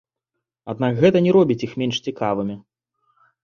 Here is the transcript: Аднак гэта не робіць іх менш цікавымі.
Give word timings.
Аднак 0.73 0.97
гэта 1.03 1.21
не 1.27 1.31
робіць 1.37 1.59
іх 1.69 1.77
менш 1.85 2.03
цікавымі. 2.11 2.61